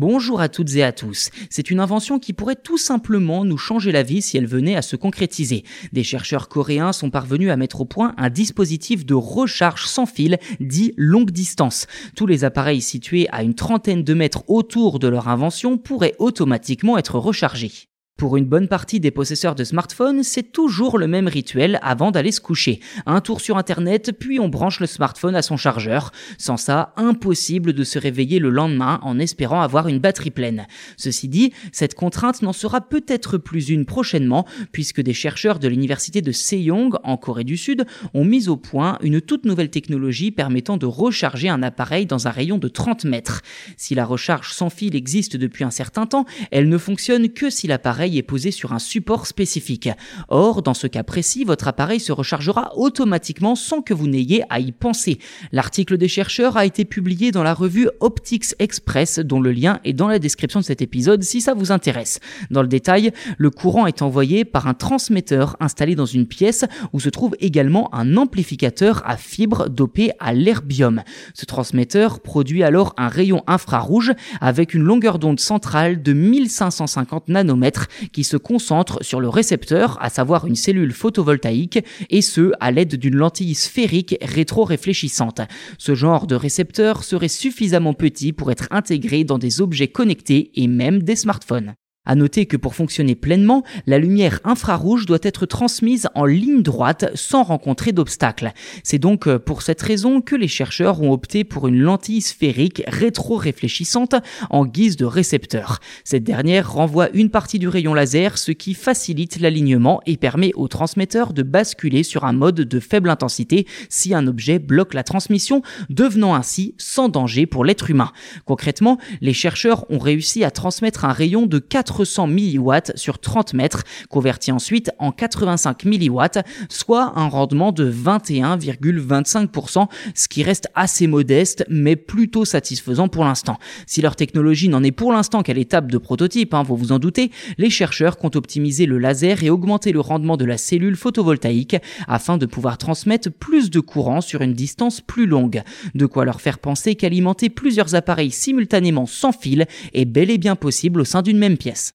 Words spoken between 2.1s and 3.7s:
qui pourrait tout simplement nous